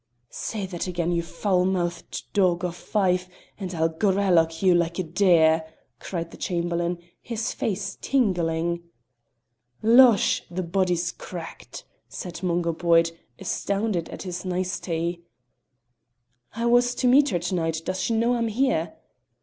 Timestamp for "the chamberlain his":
6.31-7.53